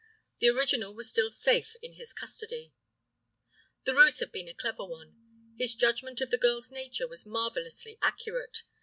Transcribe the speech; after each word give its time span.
The 0.39 0.49
original 0.49 0.95
was 0.95 1.11
still 1.11 1.29
safe 1.29 1.75
in 1.83 1.93
his 1.93 2.11
custody. 2.11 2.73
This 3.83 3.93
ruse 3.93 4.17
had 4.19 4.31
been 4.31 4.47
a 4.47 4.53
clever 4.55 4.83
one. 4.83 5.15
His 5.59 5.75
judgment 5.75 6.21
of 6.21 6.31
the 6.31 6.39
girl's 6.39 6.71
nature 6.71 7.07
was 7.07 7.27
marvelously 7.27 7.99
accurate. 8.01 8.63